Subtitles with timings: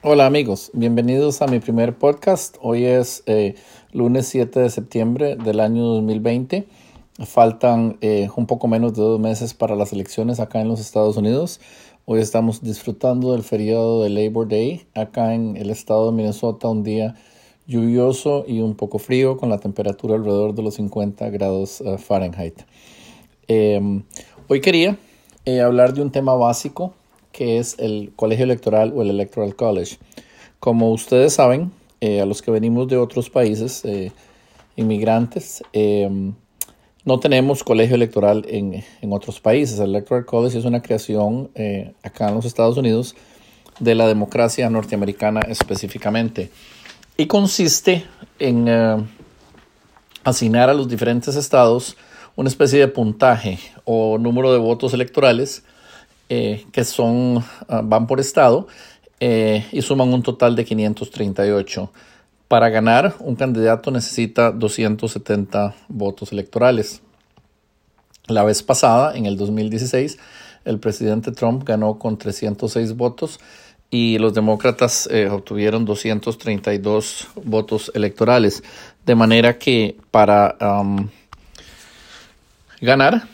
[0.00, 2.56] Hola amigos, bienvenidos a mi primer podcast.
[2.62, 3.56] Hoy es eh,
[3.90, 6.68] lunes 7 de septiembre del año 2020.
[7.26, 11.16] Faltan eh, un poco menos de dos meses para las elecciones acá en los Estados
[11.16, 11.60] Unidos.
[12.04, 16.84] Hoy estamos disfrutando del feriado de Labor Day acá en el estado de Minnesota, un
[16.84, 17.16] día
[17.66, 22.62] lluvioso y un poco frío con la temperatura alrededor de los 50 grados eh, Fahrenheit.
[23.48, 24.04] Em,
[24.46, 24.96] hoy quería
[25.64, 26.94] hablar de un tema básico
[27.38, 29.96] que es el colegio electoral o el Electoral College.
[30.58, 34.10] Como ustedes saben, eh, a los que venimos de otros países, eh,
[34.74, 36.34] inmigrantes, em,
[37.04, 39.78] no tenemos colegio electoral en, en, otros países.
[39.78, 43.14] El Electoral College es una creación eh, acá en los Estados Unidos
[43.78, 46.50] de la democracia norteamericana específicamente
[47.16, 48.04] y consiste
[48.40, 48.68] en
[50.24, 51.96] asignar a los diferentes estados
[52.34, 55.62] una especie de puntaje o número de votos electorales
[56.30, 58.66] eh, que son, ah, van por estado
[59.18, 61.90] eh, y suman un total de 538.
[62.48, 67.00] Para ganar, un candidato necesita 270 votos electorales.
[68.26, 70.18] La vez pasada, en el 2016,
[70.66, 73.40] el presidente Trump ganó con 306 votos
[73.90, 78.62] y los demócratas eh, obtuvieron 232 votos electorales.
[79.06, 80.58] De manera que para
[82.82, 83.26] ganar,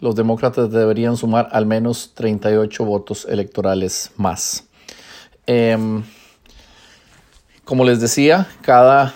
[0.00, 4.64] los demócratas deberían sumar al menos 38 votos electorales más.
[5.46, 6.02] Em,
[7.64, 9.14] como les decía, cada,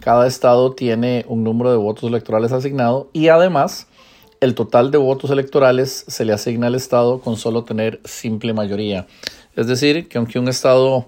[0.00, 3.86] cada estado tiene un número de votos electorales asignado y además
[4.40, 9.06] el total de votos electorales se le asigna al estado con solo tener simple mayoría.
[9.56, 11.06] Es decir, que aunque un estado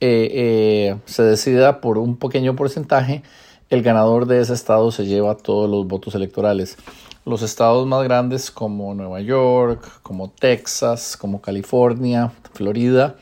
[0.00, 3.22] eh, eh, se decida por un pequeño porcentaje,
[3.70, 6.76] el ganador de ese estado se lleva todos los votos electorales.
[7.24, 13.14] Los estados más grandes como Nueva York, como Texas, como California, Florida,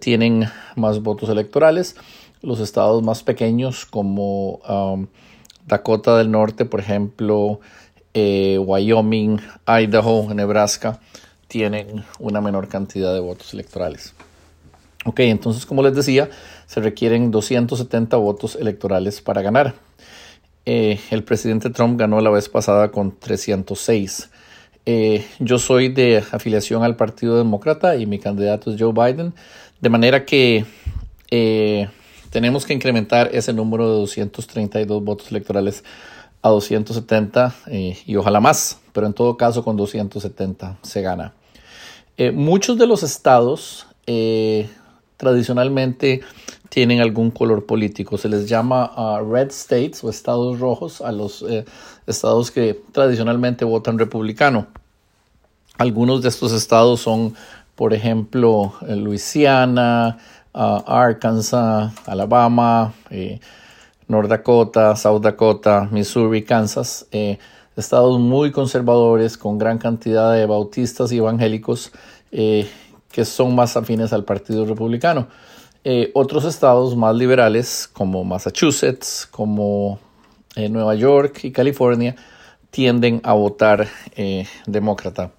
[0.00, 1.96] tienen más votos electorales.
[2.40, 5.08] Los estados más pequeños como um,
[5.66, 7.58] Dakota del Norte, por ejemplo,
[8.12, 11.00] eh, Wyoming, Idaho, Nebraska,
[11.48, 14.14] tienen una menor cantidad de votos electorales.
[15.04, 16.30] Ok, entonces como les decía,
[16.66, 19.74] se requieren 270 votos electorales para ganar.
[20.66, 24.30] Eh, el presidente Trump ganó la vez pasada con 306.
[24.86, 29.34] Eh, yo soy de afiliación al Partido Demócrata y mi candidato es Joe Biden,
[29.80, 30.64] de manera que
[31.30, 31.88] eh,
[32.30, 35.84] tenemos que incrementar ese número de 232 votos electorales
[36.42, 37.54] a 270
[38.04, 41.32] y ojalá más, pero en todo caso con 270 se gana.
[42.34, 43.86] muchos de los estados
[45.24, 46.20] tradicionalmente
[46.68, 48.18] tienen algún color político.
[48.18, 51.64] Se les llama uh, red states o estados rojos a los eh,
[52.06, 54.66] estados que tradicionalmente votan republicano.
[55.78, 57.34] Algunos de estos estados son,
[57.74, 60.18] por ejemplo, eh, Luisiana,
[60.52, 63.40] uh, Arkansas, Alabama, eh,
[64.08, 67.06] North Dakota, South Dakota, Missouri, Kansas.
[67.76, 71.92] estados muy conservadores con gran cantidad de bautistas y evangélicos
[73.14, 75.28] que son más afines al Partido Republicano.
[75.84, 80.00] Eh, otros estados más liberales como Massachusetts, como
[80.56, 82.16] eh, Nueva York y California
[82.70, 83.86] tienden a votar
[84.16, 85.30] eh, demócrata.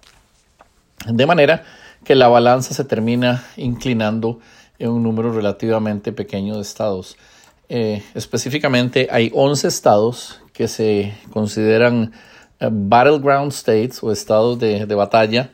[1.06, 1.64] De manera
[2.02, 4.38] que la balanza se termina inclinando
[4.78, 7.18] en un número relativamente pequeño de estados.
[7.68, 12.12] específicamente hay 11 estados que se consideran
[12.58, 15.50] battleground states o estados de, de batalla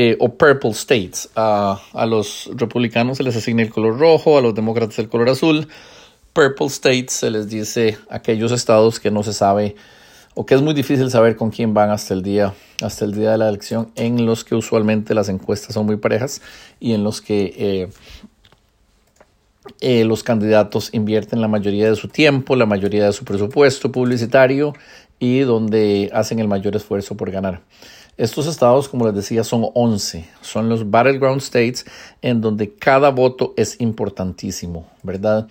[0.00, 1.28] eh, o purple states.
[1.34, 5.66] a los republicanos se les asigna el color rojo, a los demócratas el color azul.
[6.32, 9.74] Purple states se les dice aquellos estados que no se sabe
[10.36, 13.32] o que es muy difícil saber con quién van hasta el día hasta el día
[13.32, 16.42] de la elección, en los que usualmente las encuestas son muy parejas
[16.78, 17.88] y en los que eh,
[19.80, 24.74] eh, los candidatos invierten la mayoría de su tiempo, la mayoría de su presupuesto publicitario
[25.18, 27.62] y donde hacen el mayor esfuerzo por ganar.
[28.18, 30.28] Estos estados, como les decía, son 11.
[30.40, 31.86] Son los battleground states
[32.20, 35.46] en donde cada voto es importantísimo, ¿verdad?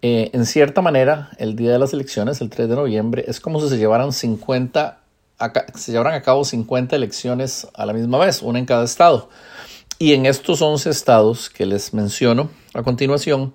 [0.00, 3.60] Eh, en cierta manera, el día de las elecciones, el 3 de noviembre, es como
[3.60, 5.00] si se llevaran 50,
[5.74, 9.28] se llevaran a cabo 50 elecciones a la misma vez, una en cada estado.
[9.98, 13.54] Y en estos 11 estados que les menciono a continuación,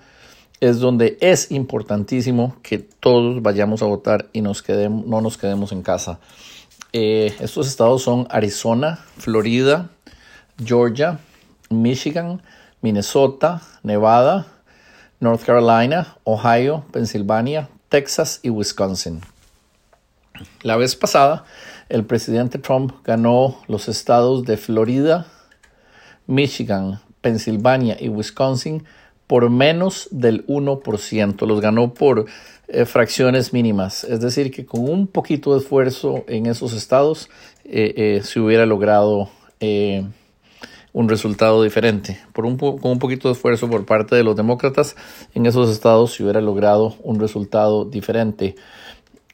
[0.59, 5.71] es donde es importantísimo que todos vayamos a votar y nos quedemos, no nos quedemos
[5.71, 6.19] en casa.
[6.91, 9.89] Eh, estos estados son Arizona, Florida,
[10.63, 11.19] Georgia,
[11.69, 12.41] Michigan,
[12.81, 14.47] Minnesota, Nevada,
[15.19, 19.21] North Carolina, Ohio, Pensilvania, Texas y Wisconsin.
[20.63, 21.45] La vez pasada,
[21.89, 25.27] el presidente Trump ganó los estados de Florida,
[26.25, 28.83] Michigan, Pensilvania y Wisconsin
[29.29, 31.45] por menos del 1%.
[31.45, 32.25] Los ganó por
[32.67, 34.03] eh, fracciones mínimas.
[34.03, 37.29] Es decir, que con un poquito de esfuerzo en esos estados
[37.63, 39.29] eh, se hubiera logrado
[40.93, 42.19] un resultado diferente.
[42.33, 44.95] Por un con un poquito de esfuerzo por parte de los demócratas,
[45.35, 48.55] en esos estados se hubiera logrado un resultado diferente.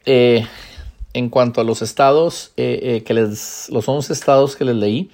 [0.06, 5.10] en cuanto a los estados, que les, los 11 estados que les leí,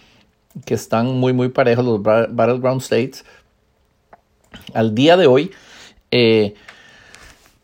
[0.66, 3.24] que están muy, muy parejos, los Battleground States.
[4.74, 5.52] Al día de hoy,
[6.12, 6.56] eh,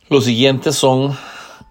[0.10, 1.18] los siguientes son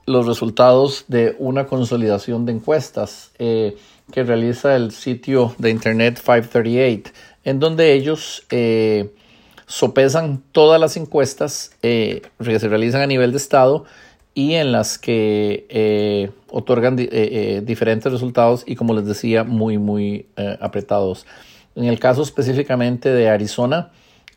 [0.07, 3.77] los resultados de una consolidación de encuestas eh,
[4.13, 7.11] que realiza el sitio de internet 538,
[7.45, 9.13] en donde ellos eh,
[9.67, 13.85] sopesan todas las encuestas que se realizan a nivel de estado
[14.33, 20.27] y en las que otorgan diferentes resultados y como les decía, muy, muy
[20.61, 21.27] apretados.
[21.75, 23.91] En el caso específicamente de Arizona,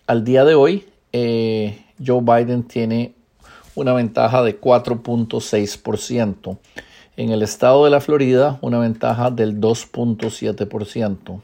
[0.09, 3.13] al día de hoy, Joe Biden tiene
[3.75, 6.57] una ventaja de 4.6%.
[7.15, 11.41] En el estado de la Florida, una ventaja del 2.7%.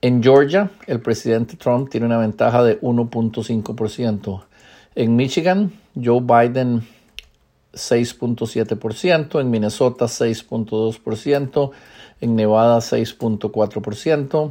[0.00, 4.44] En Georgia, el presidente Trump tiene una ventaja de 1.5%.
[4.94, 6.88] En Michigan, Joe Biden
[7.74, 11.70] 6.7%, en Minnesota 6.2%,
[12.22, 14.48] en Nevada 6.4%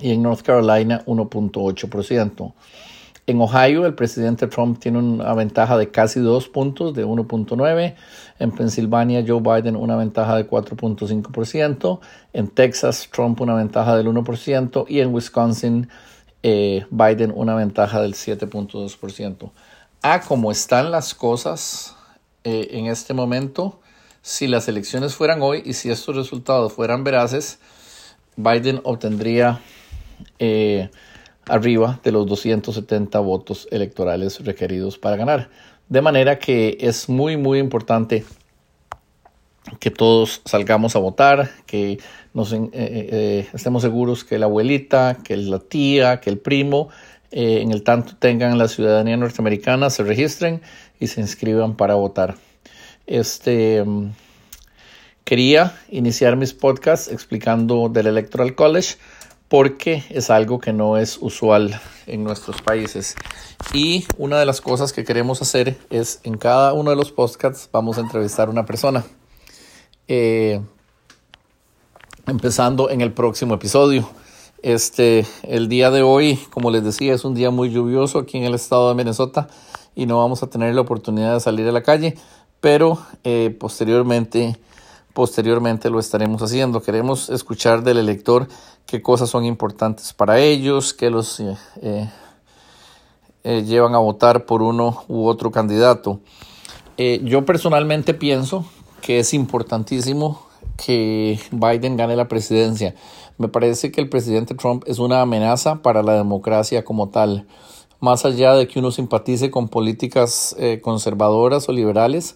[0.00, 2.52] y en North Carolina 1.8%.
[3.24, 7.94] En Ohio, el presidente Trump tiene una ventaja de casi dos puntos, de 1.9.
[8.40, 12.00] En Pensilvania, Joe Biden una ventaja de 4.5%.
[12.32, 14.86] En Texas, Trump una ventaja del 1%.
[14.88, 15.88] Y en Wisconsin,
[16.42, 19.52] eh, Biden una ventaja del 7.2%.
[20.02, 21.94] A como están las cosas
[22.42, 23.78] eh, en este momento,
[24.20, 27.60] si las elecciones fueran hoy y si estos resultados fueran veraces,
[28.36, 29.60] Biden obtendría
[30.38, 30.90] eh,
[31.46, 35.50] arriba de los 270 votos electorales requeridos para ganar.
[35.88, 38.24] De manera que es muy, muy importante
[39.78, 41.98] que todos salgamos a votar, que
[42.34, 46.88] nos eh, estemos seguros que la abuelita, que la tía, que el primo,
[47.30, 50.60] en el tanto tengan la ciudadanía norteamericana, se registren
[51.00, 52.36] y se inscriban para votar.
[53.06, 53.84] Este
[55.24, 58.96] quería iniciar mis podcasts explicando del Electoral College
[59.52, 63.16] porque es algo que no es usual en nuestros países.
[63.74, 67.68] Y una de las cosas que queremos hacer es en cada uno de los podcasts
[67.70, 69.04] vamos a entrevistar a una persona.
[70.08, 70.58] Eh,
[72.26, 74.08] empezando en el próximo episodio.
[74.62, 78.44] Este, el día de hoy, como les decía, es un día muy lluvioso aquí en
[78.44, 79.48] el estado de Minnesota
[79.94, 82.16] y no vamos a tener la oportunidad de salir a la calle,
[82.62, 84.58] pero eh, posteriormente,
[85.12, 86.82] posteriormente lo estaremos haciendo.
[86.82, 88.48] Queremos escuchar del elector
[88.86, 91.56] qué cosas son importantes para ellos, qué los eh,
[93.44, 96.20] eh, llevan a votar por uno u otro candidato.
[96.96, 98.64] yo personalmente pienso
[99.00, 102.94] que es importantísimo que Biden gane la presidencia.
[103.38, 107.46] Me parece que el presidente Trump es una amenaza para la democracia como tal
[108.02, 112.34] más allá de que uno simpatice con políticas eh, conservadoras o liberales,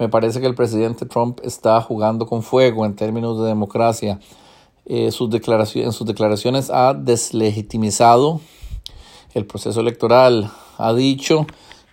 [0.00, 4.18] me parece que el presidente Trump está jugando con fuego en términos de democracia.
[4.86, 8.40] Eh, sus en sus declaraciones ha deslegitimizado
[9.34, 11.46] el proceso electoral, ha dicho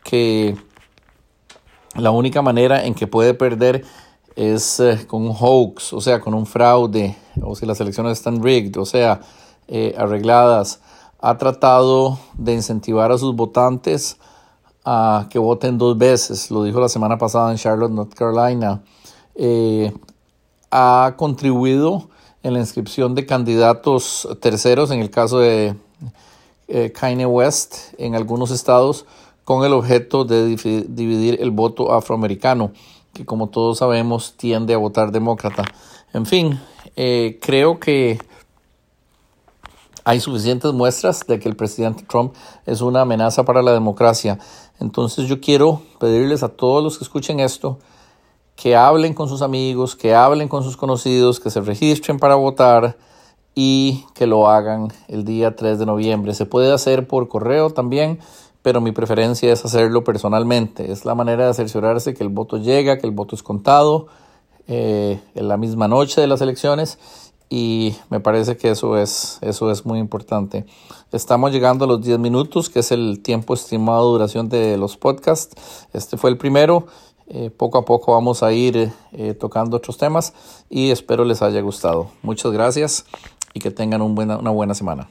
[0.05, 0.55] que
[1.95, 3.83] la única manera en que puede perder
[4.37, 8.41] es eh, con un hoax, o sea, con un fraude, o si las elecciones están
[8.41, 9.19] rigged, o sea,
[9.97, 10.79] arregladas
[11.19, 14.17] ha tratado de incentivar a sus votantes
[14.89, 18.81] a que voten dos veces, lo dijo la semana pasada en Charlotte, North Carolina.
[19.35, 19.91] Eh,
[20.71, 22.07] ha contribuido
[22.41, 25.75] en la inscripción de candidatos terceros, en el caso de
[26.69, 29.05] eh, Kanye West, en algunos estados,
[29.43, 30.55] con el objeto de
[30.87, 32.71] dividir el voto afroamericano,
[33.11, 35.65] que como todos sabemos tiende a votar demócrata.
[36.13, 36.61] En fin,
[36.95, 38.19] eh, creo que
[40.07, 42.33] hay suficientes muestras de que el presidente Trump
[42.65, 44.39] es una amenaza para la democracia.
[44.79, 47.79] Entonces yo quiero pedirles a todos los que escuchen esto
[48.57, 52.97] que hablen con sus amigos, que hablen con sus conocidos, que se registren para votar
[53.53, 56.33] y que lo hagan el día 3 de noviembre.
[56.33, 58.19] Se puede hacer por correo también,
[58.63, 60.91] pero mi preferencia es hacerlo personalmente.
[60.91, 64.07] Es la manera de cerciorarse que el voto llega, que el voto es contado
[64.67, 66.97] eh, en la misma noche de las elecciones
[67.49, 70.65] y me parece que eso es, eso es muy importante.
[71.11, 74.97] Estamos llegando a los 10 minutos, que es el tiempo estimado de duración de los
[74.97, 75.55] podcasts.
[75.93, 76.87] Este fue el primero.
[77.29, 80.33] Eh, poco a poco vamos a ir eh, tocando otros temas
[80.69, 82.09] y espero les haya gustado.
[82.21, 83.05] Muchas gracias
[83.53, 85.09] y que tengan un buena, una buena semana.